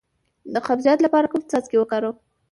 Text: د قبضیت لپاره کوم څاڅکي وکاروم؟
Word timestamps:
د 0.53 0.55
قبضیت 0.67 0.99
لپاره 1.05 1.29
کوم 1.31 1.41
څاڅکي 1.51 1.77
وکاروم؟ 1.79 2.15